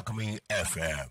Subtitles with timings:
[0.00, 1.08] Alchemy FM.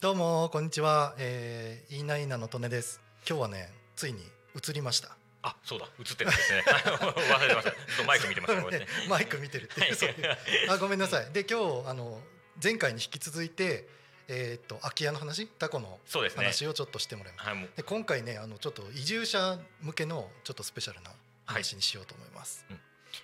[0.00, 3.00] どうもこんにちは、えー、イーナイーナのトネです。
[3.28, 4.18] 今日はねついに
[4.52, 5.16] 移りました。
[5.42, 6.64] あ、そうだ、映ってるんですね。
[6.66, 7.70] 忘れてました。
[7.70, 8.70] ちょっとマイク見てました。
[8.70, 8.86] ね。
[9.08, 9.94] マイク見てるっていう。
[9.94, 10.38] そういう。
[10.70, 11.30] あごめんなさい。
[11.30, 12.20] で今日あの
[12.60, 13.88] 前回に引き続いて
[14.26, 15.46] えー、っと空き家の話？
[15.46, 16.00] タコの
[16.34, 17.48] 話をちょっとしてもらいます。
[17.48, 17.70] はい、もう。
[17.76, 21.12] で今回ねあのちょっと移住者向けのちょっとスペシャルな
[21.46, 22.66] 話にしようと思います、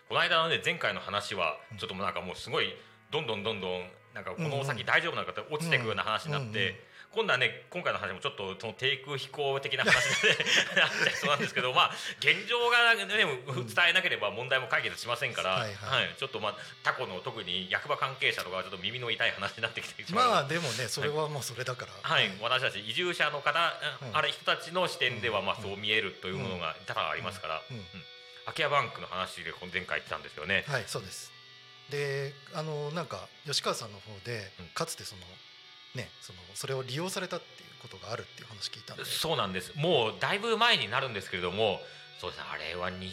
[0.09, 2.75] この間のね、前回の話は、ちょっともうなんかもうすごい。
[3.11, 6.95] どんどんどんどん、なんかこの先大丈夫なのかって落ちていくような話になって。
[7.15, 10.35] 今度はね、今回の話もちょっとその低空飛行的な話で
[10.75, 13.25] なっちゃいそうなんですけど、まあ現状がね伝
[13.91, 15.71] えなければ問題も解決しませんから、ははい。
[15.71, 16.15] いはい。
[16.19, 24.17] ちょっとまあタコの特に役場関係者とかはちょっと耳の痛い話になってきてしまあでもねそれはもうそれだから、はい、私たち移住者の方、うん。
[24.17, 27.77] あれ人たちの視点ではまあそう見えるというものが多々ありますから、うん。
[27.77, 27.85] うん
[28.45, 30.65] 空き家バンクの話で前回言ってたんですよね。
[30.67, 31.33] はいそうです
[31.91, 35.23] であのなんか吉川さんの方でうんかつてその
[35.95, 39.73] ねそのそれを利用されたっていうことがあるっていう話聞いたんでそうなんです。
[39.77, 41.81] もうだいぶ前になるんですけれども、
[42.21, 42.47] そうですね。
[42.51, 43.13] あれはに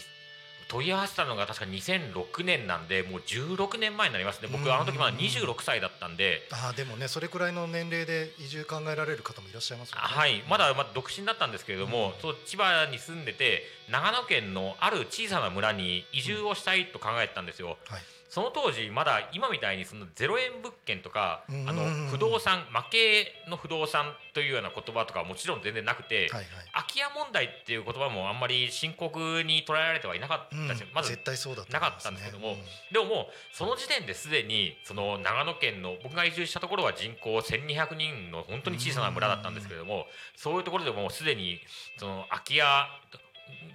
[0.71, 4.47] 問い合わせたのが確か2006年なんで、もう16年前になりますね。
[4.49, 6.47] 僕うんあの時まだ26歳だったんで。
[6.49, 17.77] ああでもねそれくらいの年齢で移住考えられる方もいらっしゃいますよねはい、まだまだ独身だったんですけれども、そう千葉に住んでて長野県のある小さな村に移住をしたいと考えてたんですよ。
[17.87, 18.01] はい
[18.31, 21.69] その当時まだ今みたいにその0円物件とかうん。
[21.69, 26.47] あの不動産負けの不動産というような言葉とかはもちろん全然なくて、はいはい。
[26.71, 30.93] 空き家問題っていう言葉もあんまり深刻に捉えられてはいなかったし、うん。
[30.95, 32.57] まず絶対そうだとなかったんですけども、うん。
[32.93, 40.05] でももうその時点ですでにその長野県の僕が移住したところは人口1200人の本当に小さな村だったんですけれども、
[40.37, 41.59] そういうところでもうすでに
[41.97, 42.63] その空き家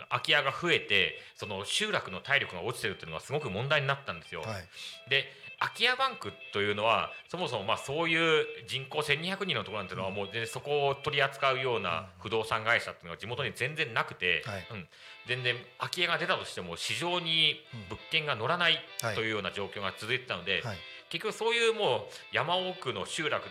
[0.09, 4.43] 空き家が増えてその集落の体力が落ちてるっていうのがすごく問題になったんですよ。
[4.43, 5.11] はい。
[5.11, 5.25] で
[5.59, 14.67] 空き家バンクというのはそもそもまあそういう人口1200人のところなんていうのはもう全然そこを取り扱うような不動産会社っていうのが地元に全然なくて、はい。
[14.71, 14.89] うん、
[15.27, 19.15] 全然空き家が出たとしても市場に物件が乗らないはい。
[19.15, 20.77] というような状況が続いてたので、はい。
[21.09, 23.47] 結局そういうもう山奥の集落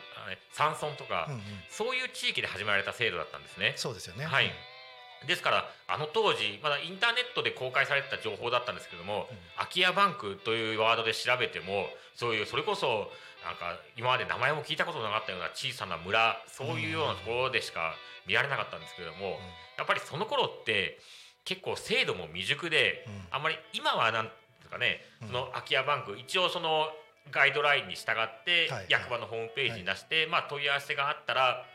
[0.52, 1.42] 山村とか、うんうん。
[1.70, 3.74] そういう地域で始められた制度だったんですね。
[3.78, 4.26] そうですよね。
[4.26, 4.52] はい
[5.28, 13.12] ですからあの当時まだインターネットで公開されてた情報だったんですけども、空き家バンクというワードで調べてもそういうそれこそ
[13.46, 17.96] なんか今まで名前も聞いたことのなかったような小さな村そういうようなところでしか
[18.28, 19.38] 見られなかったんですけれども、
[19.78, 21.00] やっぱりその頃って
[21.46, 23.14] 結構制度も未熟で、うん。
[23.32, 24.32] あんまり今はなんで
[24.64, 25.28] すかね、うん。
[25.28, 26.88] その空き家バンク一応その
[27.32, 31.66] ガイドラインに従ってはい役場のホームページに出して、まあ問い合わせがあったら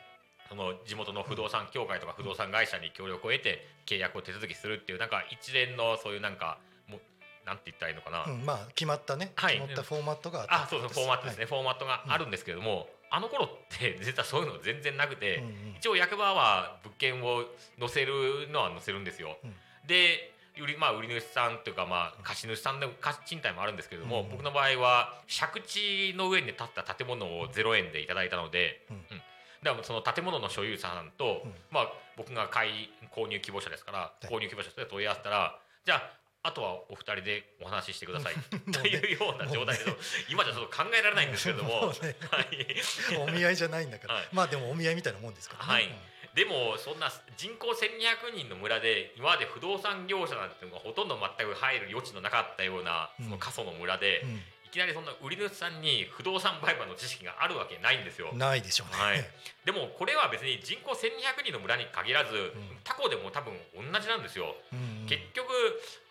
[0.51, 7.01] その地元の不動産協会とか不動産会社に協力を得て契約を手続きするっていうなんか一連のそういうなんかもう
[7.47, 9.31] なんて言ったらいいのかな、うんまあ決まったね。
[9.37, 9.61] はい。
[9.61, 11.47] 決まったフォーマットがああそうそうフォーマットですね、はい。
[11.47, 15.77] フォーマットがあるんですけれども、あの頃って 実はそういうの全然なくて、うんうん。
[15.79, 17.45] 一応役場は物件を
[17.79, 19.39] 載せるのは載せるんですよ。
[19.45, 19.55] うん。
[19.87, 24.31] で売り,、まあ、売り主さんというか、まあ、貸主さんで貸賃貸もあるんですけれども、うんうん。
[24.33, 29.07] 僕の場合は借地の上に建った建物を0円でいただいたので、うん。
[29.09, 29.15] だ
[29.63, 31.55] からその建物の所有者さんと、うん。
[31.71, 34.27] まあ、僕が買い購入希望者ですから、い。
[34.27, 38.35] 購入希望者と問い合わせたらじゃああとはお二人でお話ししてください。
[38.73, 39.85] というような状態で、
[40.31, 42.17] 今じゃちょっと考えられないんですけれども、 もうね。
[42.31, 44.29] はい、お見合いじゃないんだから、はい。
[44.33, 45.89] まあでもお見合いみたいなもんですからね、はい。
[46.35, 53.25] でもそんな人口1200人の村で今まで不動産業者なんていうのがほとんど全く入る余地のなかったようなうん。
[53.27, 54.37] その過疎の村で、うん。
[54.37, 58.33] いきなりそんな売り主さんに不動産売買の知識があるわけないんですよ。
[58.33, 59.25] ないでしょうね、はい、
[59.65, 64.57] でもこれは別に人口1200人の村に限らず、ん他校でも多分同じなんですよ。
[64.73, 65.07] うんうん。
[65.07, 65.51] 結局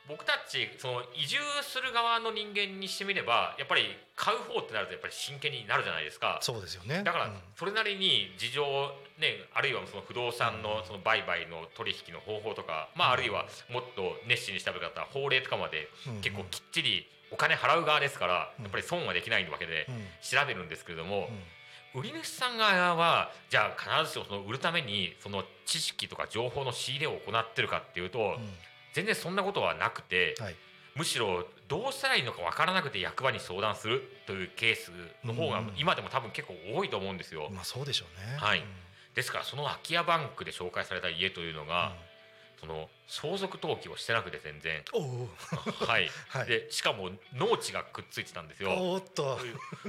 [0.08, 6.40] 僕たちその移住する側の人間にしてみればやっぱり買う方ってなるとやっぱり真剣になるじゃないですか。
[6.42, 7.04] そうですよね。
[7.04, 7.38] だからうん。
[7.56, 8.64] それなりに事情
[9.20, 16.22] ねあるいはその不動産のその売買の取引の方法とか、まああるいはもっと熱心に調べる方は法令とかまでうん。
[16.22, 19.96] 結構きっちりお金払う側ですからやっぱり損はできないわけでうん。
[20.22, 21.30] 調べるんですけれども
[21.96, 22.02] うん。
[22.02, 28.50] 売り主さん側はじゃあ必ずしもその売るためにその知識とか情報の仕入れを行ってるかっていうとうん。
[28.94, 30.56] 全然そんなことはなくてはい。
[30.96, 34.92] むしろどうしたらいいのかわからなくて役場に相談するというケース
[35.24, 35.74] の方がうん。
[35.78, 37.50] 今でも多分結構多いと思うんですよ。
[37.52, 38.38] まあそうでしょうね。
[38.38, 38.60] はい。
[38.60, 38.66] うん。
[39.16, 41.96] ですからその空き家バンクで紹介された家というのが、
[42.60, 44.84] その相続登記をしてなくて全然。
[45.88, 46.48] はい、はい。
[46.48, 48.72] でしかも農地がくっついてたんですよ。
[48.72, 49.40] おーっと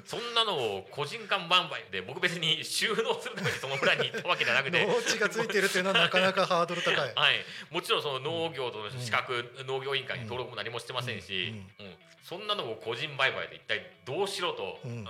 [0.06, 4.87] そんなのを個人間売買で僕別に収納するためにその村に行ったわけじゃなくて。
[4.87, 6.94] 農地がついてるっていうのは なかなかハードル高い。
[6.96, 11.96] はい、もちろんその農業との資格、農業委員会に登録も何もしてませんし、うん。
[12.23, 15.05] そんなのを個人売買で一体どうしろと、うん。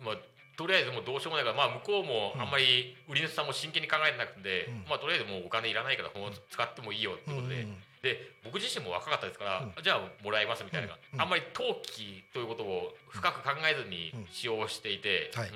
[0.00, 0.16] まあ、
[0.56, 4.84] とりあえずもうどうしようもないから、まあ、向こうもあんまり売り主さんも真剣に考えてなくて、うん。
[4.88, 7.62] まあ、とりあえずもうお金いらないからもう使ってもいいよってうんことで。
[7.62, 9.74] うんで僕自身も若かったですから、うん。
[9.80, 15.48] じゃあもらいますみたいな、うんあんまり登記ということを深く考えずにうん使用していて、はい。
[15.48, 15.54] うん。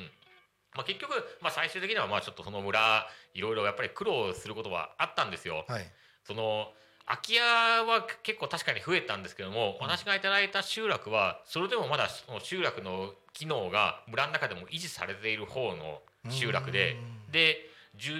[0.77, 5.65] まあ、結局、まあ、最終的にはまあちょっとその村いろいろやっぱり苦労することはあったんですよ。
[5.67, 5.91] はい。
[6.25, 6.73] その
[7.06, 16.00] 空き家は結構確かに増えたんですけども、私がいただいた集落はそれでもまだその集落の機能が村の中でも維持されている方の
[16.31, 16.97] 集落で
[17.29, 17.56] うんで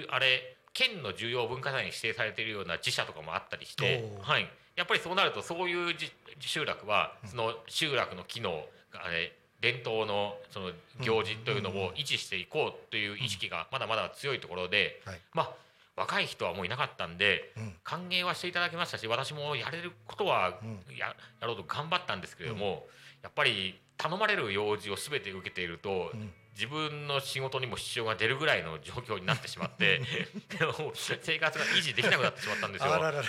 [0.09, 7.29] あれ県の重要文化財に指定されているような自社とかもあったりしてはい、やっぱりそうなるとそういうじ集落はうん。
[7.29, 8.63] その集落の機能
[8.93, 15.19] あれ伝統のその行事というのを維持していこうという意識がまだまだ強いところで、はい。
[15.33, 15.51] まあ
[15.97, 17.75] 若い人はもういなかったんでうん。
[17.83, 20.79] 歓迎はしていただきましたし私もやれることはうん。
[20.95, 21.07] や
[21.41, 22.85] やろうと頑張ったんですけれども、
[23.23, 26.31] やっぱり頼まれる用事を全て受けていると、うん。
[26.53, 30.01] 自分の仕事にも支障が出るぐらいの状況になってしまって
[31.21, 32.93] 生活が維持できなくなってしまったんですよ。
[32.95, 33.23] あららら。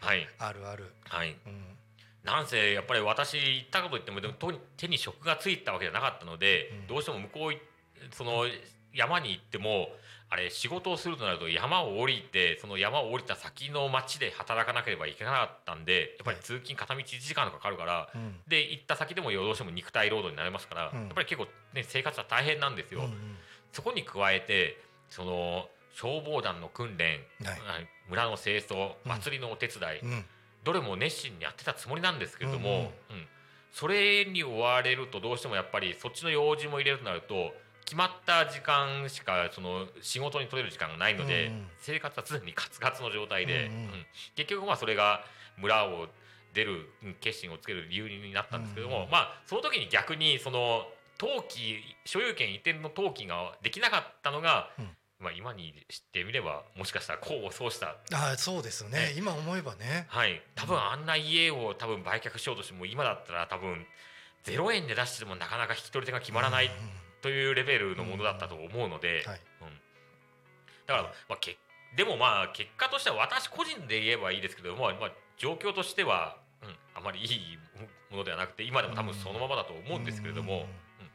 [0.00, 0.92] はい、あるある。
[1.08, 1.78] はい、うん。
[2.24, 6.86] なんせやっぱり私行ったこと言ってもでもと手に職がついたわけじゃなかったので、うん。
[6.88, 7.60] どうしても向こうい
[8.12, 8.46] その
[8.92, 9.94] 山に行っても
[10.34, 18.34] あれ仕事をするとなると山を降りてその山を降りた先の町で働かなければいけなかったんでやっぱり通勤片道1時間とかかかるから、うん。
[18.48, 21.04] で行った先でもどうしても肉体労働になりますから、うん。
[21.04, 23.02] やっぱり結構、ね、生活は大変なんですよ。
[23.02, 23.12] うんうん。
[23.70, 24.76] そこに加えて
[25.08, 27.60] その消防団の訓練、はい。
[27.60, 27.88] はい。
[28.08, 30.24] 村の清掃祭りのお手伝い、うん。
[30.64, 33.26] どれも熱心にやってたつもりなんですけれどうんも、うん。
[33.70, 37.54] それに追われるとどうしてもやっぱりそっちの用事も入れるとなると
[37.84, 41.66] 決まった時間しかその仕事に取れる時間がないので、うんうん。
[41.78, 43.80] 生活は常にカツカツの状態で、うんうん。
[43.82, 43.90] うん。
[44.36, 45.20] 結局まあそれが
[45.58, 46.08] 村を
[46.54, 49.10] 出るうん決心をつける理由になったんですけども、うんうん。
[49.10, 50.86] まあその時に逆にその
[51.20, 54.88] 登記所有権移転の登記ができなかったのが、うん。
[55.20, 57.96] まあ今にしてみればもしかしたら功を奏した。
[58.12, 58.90] ああそうですね。
[58.90, 60.06] ね今思えばね。
[60.08, 63.86] はい、多分あんな家を多分売却しようとしても今だったら多分
[64.44, 66.70] 0円で出してもなかなか引き取り手が決まらない
[67.24, 69.40] というレベルのものだったと思うので、はい。
[69.62, 69.72] うん。
[70.86, 71.56] だから、まあ、け
[71.96, 77.58] でもまあ結果としては私個人で言えばいいですけども、まあ、状況としては、うん、あまりいい
[78.10, 80.66] ものではなくて今でも多分そのままだと思うんですけれども、
[81.00, 81.08] うん。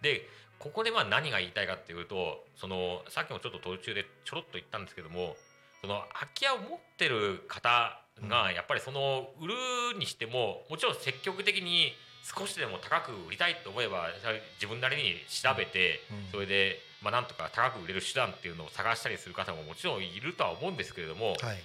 [0.00, 0.28] で
[0.60, 5.34] ここでまあ何が言いたいかっていうとそのさっきもちょっと途中でちょろっと言ったんですけども
[5.80, 7.98] その空き家を持ってる方
[8.28, 9.54] がやっぱりその売る
[9.98, 14.08] にしてももちろん積極的に少しでも高く売りたいと思えば
[14.54, 16.30] 自分なりに調べてうん。
[16.30, 21.58] それでまあなんとか高く売れる手段っていうのを探したりする方ももちろんいるとは思うんですけれどもはい。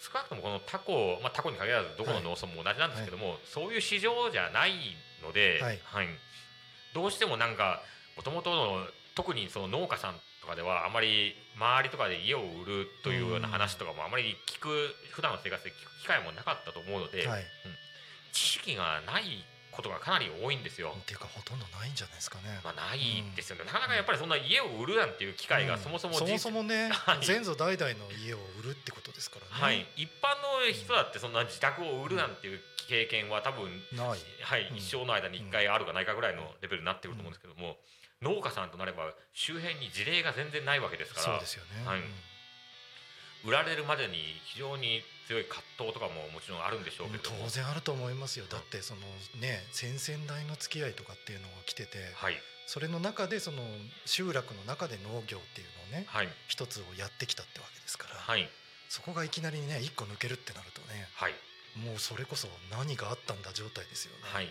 [0.00, 4.72] 少なくともこのタコ、まあ、タコに限らずどこの農村も同じなんですけども、そういう市場じゃない
[5.22, 6.08] ので、はい。
[6.94, 7.82] どうしてもなんか
[8.16, 17.44] もともとの特にその農家さんとかではあまり周りとかで家を売るというような話とかもあまり聞く普段の生活で聞く機会もなかったと思うので、はい。
[18.32, 19.44] 知識がない
[19.80, 20.92] ことがかなり多いんですよ。
[20.92, 22.60] っていうかほとんどないんじゃないですかね。
[22.62, 23.00] まあ、ない
[23.34, 27.24] ですよね、なかなかやっぱりそんな家を売るなんていう機会がそもそもそも人そもねはい。
[27.24, 29.50] 先祖代々の家を売るってことですからね。
[29.50, 34.18] はい、一般の人だってそんな自宅を売るなんていう経験は多分、ない。
[34.42, 34.76] はいうん。
[34.76, 37.78] 一生の間に1回あるかないかぐらいのレベルになってくると思うんですけども、
[38.20, 41.86] 農家さんとなれば周辺に事例が全然ないわけですからそうですよね。
[41.86, 42.00] はい。
[42.00, 42.04] うん。
[43.48, 47.30] 売られるまでに非常に強い葛藤とかももちろんあるんでしょうけど。
[47.30, 48.46] も、当然あると思いますよ。
[48.50, 49.00] だってその
[49.38, 52.34] ね先々代の付き合いとかっていうのが来ててはい。
[52.66, 53.62] それの中でその
[54.06, 56.28] 集落の中で農業っていうのをねはい。
[56.48, 58.50] 一つをやってきたってわけですからはい。
[58.88, 61.34] そこがいきなりね一個抜けるってなるとねはい。
[61.78, 64.18] もうそれこそ何があったんだ状態ですよね。
[64.26, 64.46] はい。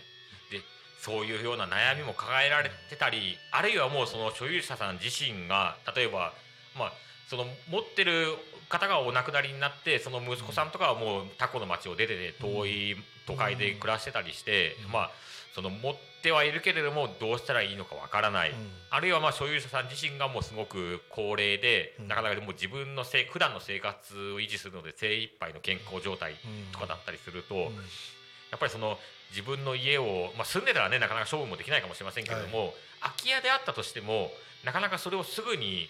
[0.50, 0.64] で
[1.04, 6.32] そういうような悩みも抱えられてたりあるいはもうその所有者さん自身が例えば
[6.72, 6.92] まあ
[7.28, 8.32] その持ってる
[8.70, 12.96] 方がお亡くなりになってその息子さんとかはもうタコの町を出てて遠い
[13.26, 14.92] 都会で暮らしてたりして、うん。
[14.92, 15.10] まあ
[15.54, 18.56] その持ってはいるけれどもどうしたらいいのかわからない、うん。
[18.88, 22.08] あるいはまあ所有者さん自身がもうすごく高齢で、うん。
[22.08, 26.34] なかなかもう自分のせい普段の生活を維持するので精一杯の健康状態
[26.72, 27.62] とかだったりすると、うん。
[27.64, 28.98] やっぱりその
[29.30, 34.30] 自分の家を、まあ、住んでたらねなかなか処分もできないかもしれませんけれども、空き家であったとしても
[34.64, 35.88] なかなかそれをすぐに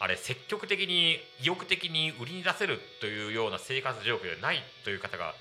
[0.00, 5.34] あれ積極的に意欲的に売りに出せるというような生活状況ではないという方が、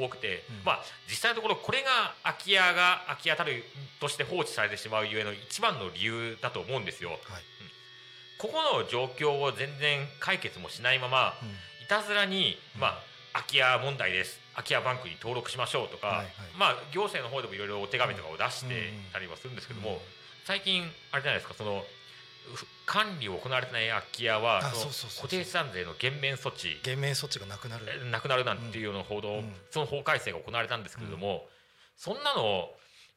[0.00, 0.64] 多くて、うん。
[0.64, 3.64] まあ実際のところこれが空き家が空き家たる
[4.00, 7.10] として放置されてしまうゆえの一番の理由だと思うんですよ。
[7.10, 7.20] はい。
[8.38, 11.48] ここの状況を全然解決もしないままうん。
[11.84, 14.38] いたずらに、まあ、空き家問題です。
[14.54, 16.28] 空き家バンクに登録しましょうとか、はいはい。
[16.56, 19.98] まあ、行政の方でもいろいろお手紙とかを出してたりはするんですけども、うん
[20.44, 21.84] 最近あれじゃないですかそのふ
[22.86, 26.80] 管理を行われてない空き家は固定資産税の減免措置。
[26.82, 27.86] 減免措置がなくなる。
[28.06, 29.52] えなくなるなんていうような報道、うん。
[29.70, 31.48] その法改正が行われたんですけれども、
[31.96, 32.70] そんなの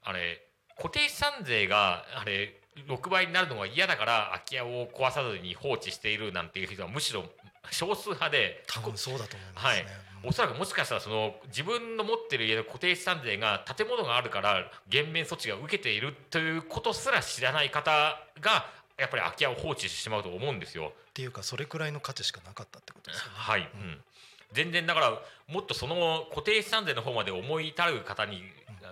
[0.04, 0.42] あれ
[0.78, 7.24] 固定資産税があれ6倍になるのが嫌だから空き家を壊さずに放置しているなんていう人はむしろ
[7.72, 9.78] 少数派で多分そうだと思いますはい。
[9.78, 9.86] ね、
[10.24, 18.66] おそらくもしかしたらその自分の持ってる家の固定資産税が建物があるから減免措置が受けているということすら知らない方が
[18.98, 20.94] やっぱり空き家を放置してしまうと思うんですよ。
[21.10, 23.32] っていうかそれくらいの価値しかなかったってことですよね。
[23.34, 24.02] はい、うん、
[24.54, 28.44] 全然だからもっとその固定資産税の方まで思い至る方に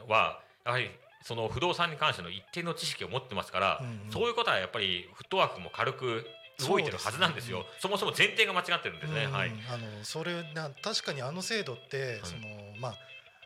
[0.07, 0.89] はやはり
[1.23, 4.11] その不動産に関しての一定の知識を持ってますから、うんうん。
[4.11, 6.25] そういうことはやっぱりフットワークも軽く
[6.67, 7.65] 動いてるはずなんですよ。
[7.79, 12.41] そもそも前提が間違ってるんですね、うんはい、あのそれな確かにあの制度って、その
[12.79, 12.97] まあ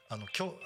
[0.09, 0.25] あの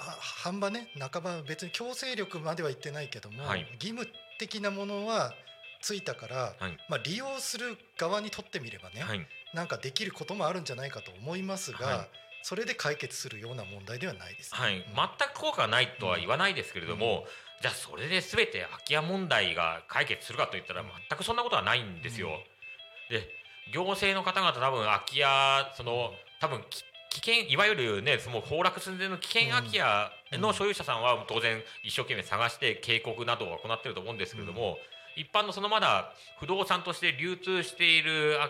[0.10, 4.08] 半ばね半ば別に強制力までは言ってないけども、はい義務
[4.40, 5.34] 的なものは
[5.82, 6.78] ついたから、はい。
[6.90, 9.28] まあ、利用する側にとってみればね、はい。
[9.54, 12.10] なんかできることもあるんじゃないかと思いますが、はい。
[12.44, 14.84] それで解決するような問題ではないです、はい、うん。
[14.84, 17.24] 全く効果がないとは言わないですけれども、うん。
[17.62, 22.30] じゃあそれで全て空き家問題が解決するかといったら全くそんなことはないんですよ。
[23.10, 23.28] で
[23.72, 34.78] 行政の方々多分空き家その多分き危険いわゆるねその崩落寸前の危険空き家の所有者さんは当然一生懸命探して警告などを行っていると思うんですけれども、
[35.16, 38.50] 一般のそのまだ不動産として流通しているあ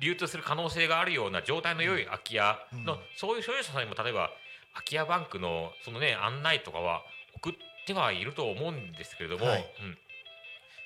[0.00, 2.98] 流通する可能性があるような状態の良い空き家の、うん。
[3.16, 4.30] そういう所有者さんにも例えば
[4.74, 7.02] 空き家バンクのそのね案内とかは
[7.36, 7.52] 送っ
[7.86, 9.58] てはいると思うんですけれども、はい。
[9.58, 9.98] うん、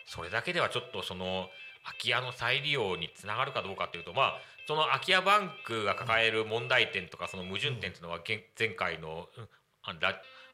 [0.06, 1.48] それだけではちょっとその
[1.84, 9.28] 空き家の再利用につながるかどうかというとまあその空き家バンクが抱える問題点とかその矛盾点というのは現前回の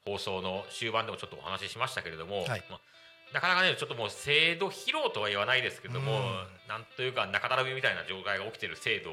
[0.05, 2.65] 放送の終盤でもちょっとお話ししましたけれども、はい。
[2.69, 2.81] まあ
[3.33, 6.47] なかなかねちょっともう制度疲労とは言わないですけれども、うん。
[6.69, 9.11] なんというか中だらみみたいな状態が起きている制度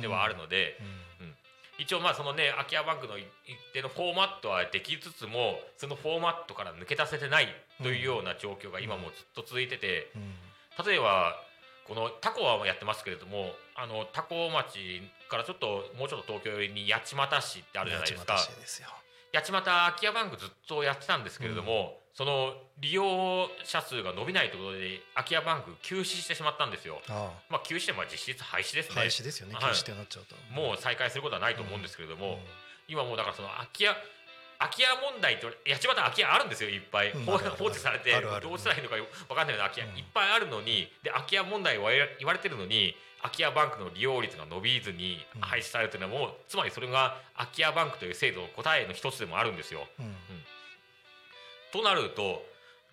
[0.00, 0.78] ではあるので、
[1.20, 1.34] うん。
[1.78, 3.26] 一応まあそのね空き家バンクの一
[3.72, 7.48] 定のフォーマットはできつつもそのフォーマットから抜け出せてない
[7.82, 10.34] というような状況が今もずっと続いててうん。
[10.86, 11.34] 例えば
[11.86, 18.34] このタコはやってますけれどもあのタコ町からちょっともうちょっと東京寄りに八街市ってあるじゃないですか。
[18.34, 18.88] 八幡市ですよ
[19.32, 27.00] 八街空き家バンクずっとやってたんですけれども、その利用者数が伸びないということで空き家バンク休止してしまったんですよ。
[27.08, 29.00] あまあ休止でまあ実質廃止ですあね。
[29.00, 29.54] 廃止ですよね。
[29.54, 29.72] はい。
[29.72, 30.36] 休止ってなっちゃうと。
[30.52, 32.38] もう再開することはないと思うんですけれども、うん。
[32.88, 33.96] 今もうだからその空き家
[34.62, 37.38] 空き家問題って八幡空き家あるんですよいっぱい、放うん。
[37.58, 38.96] 放置されてどうしたらいいのか
[39.28, 45.40] 分かんないような空き家、うんいっぱいあるのにで空き家問題は言われてるのに空き家バンクの利用率が伸びずにうん。
[45.42, 49.86] 廃止されるというのはもうつまりそれが空き家バンクという制度の答えの一つでもあるんですよ。
[49.98, 50.14] うん。
[51.72, 52.44] となると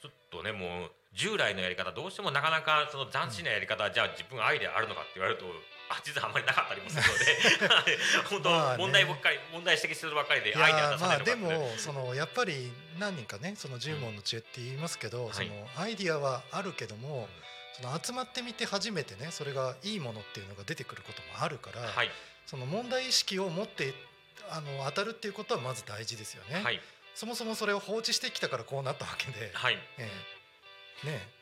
[0.01, 5.45] ちょっとねもう従来のやり方どうしてもなかなかその斬新なやり方、じゃあ自分アイデアあるのかって言われると
[5.89, 7.97] あ実はあんまりなかったりもするので
[8.29, 15.33] 本当、問題ばっかり問題指摘するばっかりでいアイデ出さないのかって、まあでもそのやっぱり何人かねその十問の知恵って言いますけど、ん。
[15.33, 17.27] そのアイディアはあるけども、
[17.73, 22.11] その集まってみて初めてねそれがいいものっていうのが出てくることもあるから、はい。
[22.45, 23.93] その問題意識を持って
[24.49, 26.81] あの当たるっていうことはまず大事ですよね、はい。
[27.15, 29.77] そもそもそれを放置してきたからこうなったわけで、はい。
[29.97, 30.09] え
[31.03, 31.07] え。
[31.07, 31.38] ね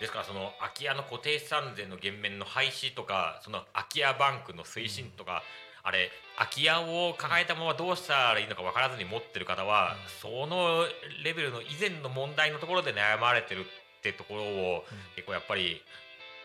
[0.00, 5.42] ですからその空き家の固定資産税の減免の廃止とかその空き家バンクの推進とか、
[5.82, 10.84] あれ空き家を抱えたままどうしたらいいのか分からずに持ってる方は、その
[11.24, 13.64] レベルの以前の問題のところで悩まれてるっ
[14.02, 14.84] てところを
[15.16, 15.82] 結構やっぱり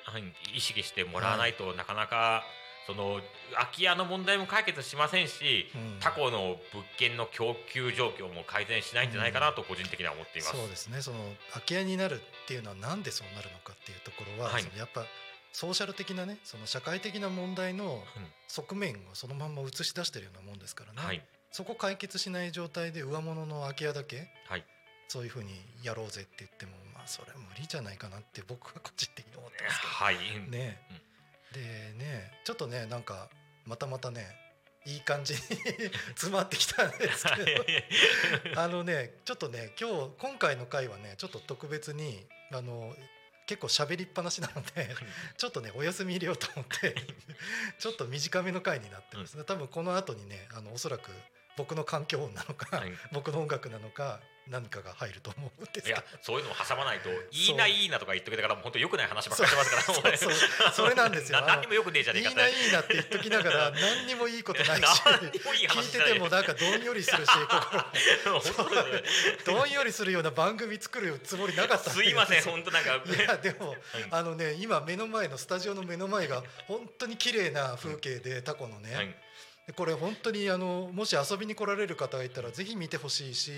[0.06, 0.24] はい
[0.56, 2.44] 意識してもらわないと、なかなか
[2.86, 3.22] その
[3.54, 6.00] 空き家の問題も解決しませんし、うん。
[6.00, 10.58] 他校の物件の供給状況も改善しないんじゃないかなと個人的には思っています。
[10.58, 11.02] そうですね。
[11.02, 11.18] その
[11.52, 14.64] 空き家になるっていうのはなんでそうなるのかっていうところは、はい。
[14.64, 15.06] そのやっぱ
[15.52, 18.04] ソーシャル的なねその社会的な問題の
[18.48, 21.22] 側面をそのまんま映し出してるようなもんですからね、はい。
[21.52, 24.66] そこ解決しない状態で上物の空き家だけはい。
[25.08, 30.82] そういうふうにやろうぜって言ってもまあそれは無理じゃないかなって僕は個人的に思ってますけはい、どね
[31.54, 31.62] で
[31.98, 33.30] ねちょっとねなんか
[33.66, 34.26] またまたね
[34.86, 35.40] いい感じに
[36.16, 37.56] 詰まってきたんですけ
[38.54, 38.62] ど。
[38.62, 42.94] あ のねちょっとね今日今回の回はねちょっと特別にあの
[43.46, 44.90] 結構喋りっぱなしなので
[45.38, 46.96] ちょっとねお休み入れようと思って
[47.80, 49.38] ちょっと短めの回になってます。
[49.38, 51.12] ね多分この後にねあのおそらく
[51.56, 52.92] 僕の環境音なのか、はい。
[53.12, 54.20] 僕の音楽なのか
[54.50, 60.02] 何かが入ると思うんですいやそういうのも挟まないと「いいな、いいな」とか言っときながら本当よくない話ばっかりしてます
[60.58, 60.72] から。
[60.74, 61.42] それなんですよ。
[61.42, 67.30] な 何にもよくねえじゃねえかいいないいなって言っときながら何にもいいことないし聞いしてててもなんかどんよりするし
[69.46, 72.04] どんよりするような番組作るつもりなかったす。
[72.04, 73.02] いません本当なんか。
[73.06, 73.76] いやでも、
[74.12, 79.16] あのね今目の前のスタジオの目の前が本当に綺麗な風景でタコのね、はい
[79.68, 83.52] でこれ本当にあのもし遊びに来られる方がいたらぜひ見てほしいし、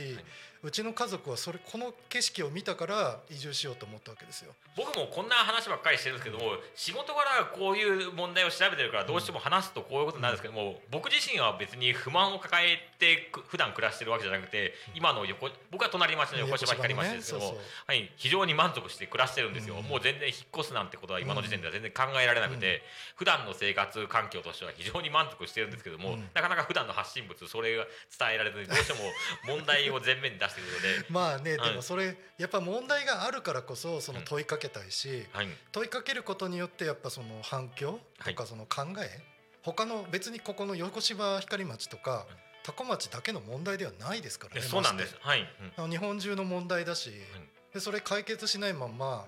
[0.61, 4.53] うちの家族はそれこの景色を見たから移住しようと思ったわけですよ。
[4.77, 17.65] 僕もこんな話ばっかりしてるんですけども仕事柄こういう問題を調べてるからどうしても話すとこういうことになるんですけども僕自身は別に不満を抱えてく普段暮らしてるわけじゃなくて今の横僕は隣町の横芝光町ですけども、そうそう。
[17.87, 19.83] はい、非常に満足して暮らしてるんですよ、うん。
[19.83, 22.81] もう全然引っ越すなんてことは今の時点では全然考えられなくて、
[23.15, 26.29] 普段の生活環境としては非常に満足してるんですけども、うん。
[26.33, 27.85] なかなか普段の発信物それが
[28.17, 28.99] 伝えられずにどうしても
[29.47, 31.05] 問題を前面に出してくるので。
[31.09, 31.69] まあね、はい。
[31.69, 35.47] でもそれやっぱ問題があるからこそその問いかけたいし、はい。
[35.71, 39.21] 問いかけることによってやっぱその反響とかその考え、
[39.63, 42.25] 他の別にここの横芝光町とか
[42.63, 45.15] 多古町だけの問題ではないですからねそうなんです。
[45.19, 45.47] はい、
[45.89, 47.11] 日本中の問題だし、
[47.73, 49.25] でそれ解決しないまんま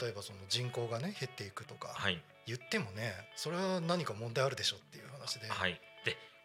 [0.00, 2.22] 例えばその人口がね減っていくとかはい。
[2.46, 5.80] 言ってもねそれは何か問題あるでしょっていう話で、はい、で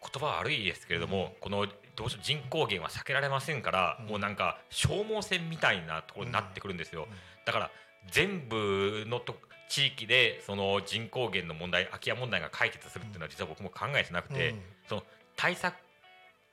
[0.02, 1.66] 言葉は悪いですけれども、この
[1.96, 4.06] どうしても人口減は避けられませんから、うん。
[4.06, 7.06] もうなんか消耗戦みたいなところになってくるんですよ、
[7.44, 7.70] だから
[8.10, 9.36] 全部のと
[9.68, 14.60] 地域でその人口減の問題空き家問題が解決するっていうのは実は僕も考えてなくて、うん。
[14.88, 15.02] その
[15.36, 15.74] 対策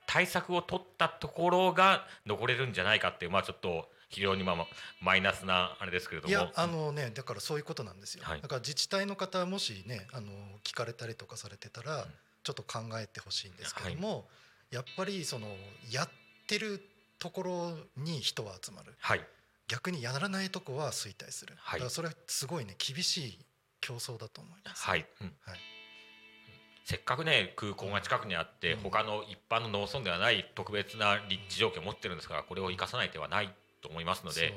[0.06, 4.68] 対策を取ったところが残れるんじゃないかっていうまあちょっと非常にまあまあ
[5.02, 6.32] マイナスなあれですけれども。
[6.32, 8.42] いやあのねだからそういうことなんですよ、はい。
[8.42, 10.32] だから自治体の方もしねあの
[10.64, 12.06] 聞かれたりとかされてたら、
[12.48, 14.26] ちょっと考えてほしいんですけども、
[14.72, 15.48] やっぱりその
[15.92, 16.10] やっ
[16.48, 16.82] てる
[17.20, 18.94] ところに人は集まる。
[19.00, 19.22] はい。
[19.68, 21.80] 逆にやらないとこは衰退する、はい。
[21.80, 23.40] だからそれはすごいね厳しい
[23.82, 25.34] 競争だと思います、はい、うん。
[25.42, 25.60] はい。
[26.86, 28.80] せっかくね空港が近くにあって、うん。
[28.80, 34.54] 他の一般の農村ではない特別な立地条件を持ってるんですからこれを生かさない手はないと思いますので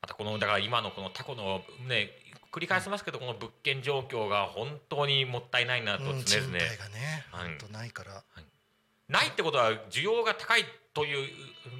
[0.00, 2.10] またこのだから今のこのタコのね
[2.52, 7.72] 繰り返しますけどこの物件状況が本当にもったいないなと常々、賃貸がねはい。
[7.72, 8.24] ないから、
[9.08, 11.28] ないってことは需要が高いという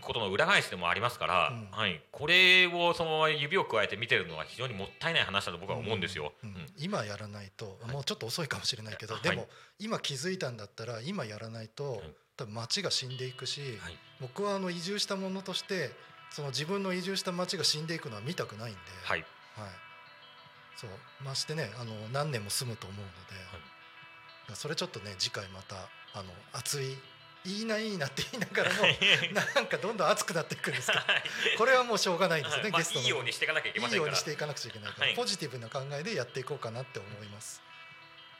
[0.00, 1.68] ことの裏返しでもありますから、うん。
[1.70, 6.32] はい、これをそのまま指を加えて見てるのは非常にもったいない話だと僕は思うんですよ。
[6.44, 7.90] うんうん今やらないと、い。
[7.90, 9.22] もうちょっと遅いかもしれないけど、はい。
[9.22, 9.48] でも
[9.80, 12.10] 今気づいたんだったら今やらないと、い。
[12.36, 13.96] 多分町が死んでいくし、はい。
[14.20, 15.90] 僕はあの移住したものとして
[16.30, 19.24] その自分の移住した町が死んでいくのは見たくないんで、はい。
[19.56, 19.87] はい
[20.80, 20.90] そう
[21.24, 23.10] ましてねあの何年も住むと思うの
[24.48, 25.74] で、それちょっとね次回また
[26.14, 26.96] あの熱い
[27.44, 28.82] いいないいなって言いながらも
[29.54, 31.02] なんかどんどん熱くなっていくんですけど
[31.56, 33.04] これはもうしょうがないんですよね、まあゲストの。
[33.04, 35.16] いいようにしていかなきゃいけまいいようにしていかなくちゃいけないから、はい。
[35.16, 37.62] ポジティブな考えでやっていこうかなって思います。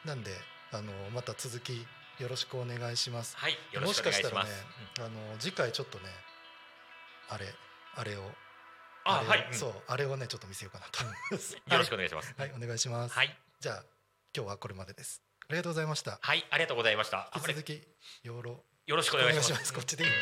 [0.05, 0.37] なんで
[0.73, 1.87] あのまた続き
[2.19, 3.37] よろしくお願いします。
[3.37, 3.53] はい。
[3.53, 4.51] しくお願いしかしたらね
[4.99, 6.11] あの次回ちょっとね
[7.29, 7.55] あれ
[7.95, 8.33] あれを
[9.09, 11.03] あはい、うんそうあれをねちょっと見せようかなと。
[11.73, 12.35] よろしくお願いします。
[12.37, 13.85] はい、はいお願いします、はい、じゃあ
[14.37, 15.23] 今日はこれまでです。
[15.49, 16.19] ありがとうございました。
[16.21, 17.33] はい、ありがとうございました。
[17.35, 17.89] 引き続き
[18.23, 19.51] よろよろしくおお願いします。
[19.53, 19.73] 願いします。
[19.73, 20.13] こっちでいいう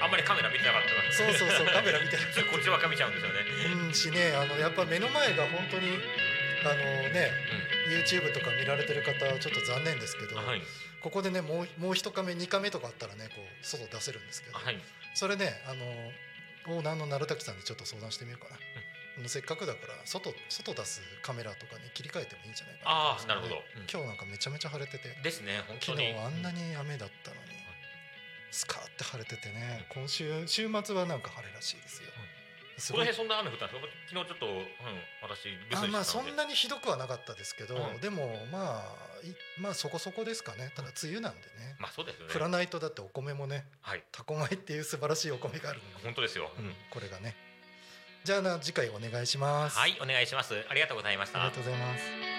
[0.00, 0.02] ん。
[0.02, 1.12] あんまりカメラ見てなかったな。
[1.12, 3.40] そうそうそう カメラ見て普通こっちばっか見ちゃうんですよね。
[3.86, 5.98] うんしねあのやっぱ目の前が本当に
[6.64, 7.30] あのね
[7.88, 10.62] YouTube とか見られてる方はちょっと残念ですけど、うん、はい、
[11.00, 14.78] ここでねもうもう一カメ二カメとかあったらねこう外出せるんですけど、はい、
[15.14, 15.84] それねあの
[16.70, 18.56] オーナーの鳴滝さんにちょっと相談してみようかな、
[19.18, 22.90] あのせっかくだから外外出すカメラとかに切り替えてもいいんじゃないかな。
[22.90, 23.56] ああ、なるほど。
[23.56, 23.86] うん。
[23.90, 25.08] 今日なんかめちゃめちゃ晴れてて。
[25.22, 26.18] ですね、昨日に。
[26.18, 27.60] あんなに雨だったのに。
[28.50, 29.86] スカーって晴れててね。
[29.90, 32.10] 今週週末はなんか晴れらしいですよ。
[32.10, 32.22] すご
[32.88, 33.86] いこの辺そんな雨降ったんですか？
[34.08, 34.64] 昨日ちょっと、うん、
[35.22, 38.00] 私留守あまあそんなにひどくはなかったですけど、うん。
[38.00, 40.72] でもまあいまあそこそこですかね。
[40.74, 42.32] ただ梅雨なんでね、まあそうですよね。
[42.32, 42.38] 降。
[42.38, 46.50] らないとだってお米もねはい、タコ米っていう素晴らしいお米があるので、本当ですよ。
[46.58, 46.74] うん。
[46.90, 47.36] これがね。
[48.24, 50.54] じゃあな次回お願いします、はい、お願いします。
[50.68, 51.42] ありがとうございました。
[51.42, 51.60] ありがと。
[51.62, 52.29] うございます